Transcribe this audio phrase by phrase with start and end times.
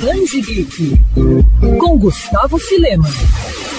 [0.00, 0.92] Danzi Geek,
[1.80, 3.08] com Gustavo Filema.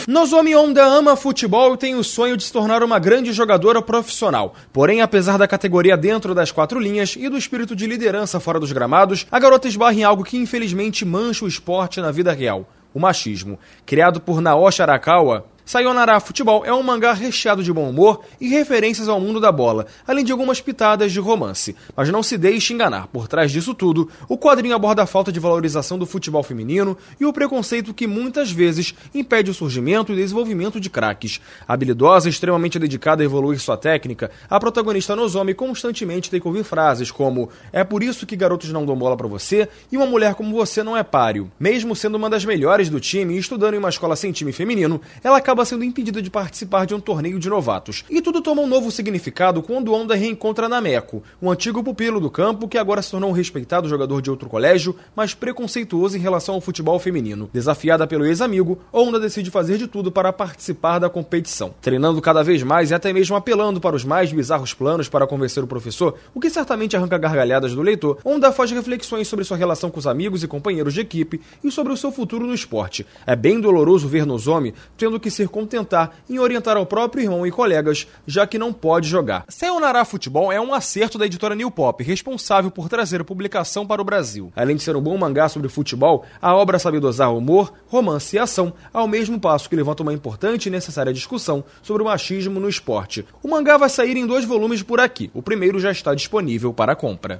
[0.06, 4.54] Nozomi Honda ama futebol e tem o sonho de se tornar uma grande jogadora profissional.
[4.74, 8.74] Porém, apesar da categoria dentro das quatro linhas e do espírito de liderança fora dos
[8.74, 13.00] gramados, a garota esbarra em algo que infelizmente mancha o esporte na vida real: o
[13.00, 13.58] machismo.
[13.86, 19.08] Criado por Naoshi Arakawa, Sayonara Futebol é um mangá recheado de bom humor e referências
[19.08, 21.76] ao mundo da bola, além de algumas pitadas de romance.
[21.96, 25.40] Mas não se deixe enganar, por trás disso tudo, o quadrinho aborda a falta de
[25.40, 30.80] valorização do futebol feminino e o preconceito que muitas vezes impede o surgimento e desenvolvimento
[30.80, 31.40] de craques.
[31.68, 36.64] Habilidosa e extremamente dedicada a evoluir sua técnica, a protagonista Nozomi constantemente tem que ouvir
[36.64, 40.34] frases como é por isso que garotos não dão bola para você e uma mulher
[40.34, 41.52] como você não é páreo.
[41.60, 45.00] Mesmo sendo uma das melhores do time e estudando em uma escola sem time feminino,
[45.24, 48.06] ela acaba acaba sendo impedida de participar de um torneio de novatos.
[48.10, 52.68] E tudo toma um novo significado quando Onda reencontra Nameko, um antigo pupilo do campo
[52.68, 56.62] que agora se tornou um respeitado jogador de outro colégio, mas preconceituoso em relação ao
[56.62, 57.50] futebol feminino.
[57.52, 62.64] Desafiada pelo ex-amigo, Onda decide fazer de tudo para participar da competição, treinando cada vez
[62.64, 66.40] mais e até mesmo apelando para os mais bizarros planos para convencer o professor, o
[66.40, 68.20] que certamente arranca gargalhadas do leitor.
[68.24, 71.92] Onda faz reflexões sobre sua relação com os amigos e companheiros de equipe e sobre
[71.92, 73.06] o seu futuro no esporte.
[73.28, 77.52] É bem doloroso ver Nozomi tendo que ser contentar em orientar ao próprio irmão e
[77.52, 79.46] colegas, já que não pode jogar.
[79.50, 84.02] Sayonara Futebol é um acerto da editora New Pop, responsável por trazer a publicação para
[84.02, 84.52] o Brasil.
[84.56, 88.40] Além de ser um bom mangá sobre futebol, a obra sabe dosar humor, romance e
[88.40, 92.70] ação, ao mesmo passo que levanta uma importante e necessária discussão sobre o machismo no
[92.70, 93.26] esporte.
[93.44, 95.32] O mangá vai sair em dois volumes por aqui.
[95.34, 97.40] O primeiro já está disponível para compra.